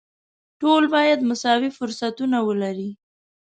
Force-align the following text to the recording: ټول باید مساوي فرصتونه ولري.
ټول 0.61 0.83
باید 0.95 1.27
مساوي 1.29 1.69
فرصتونه 1.77 2.37
ولري. 2.47 2.89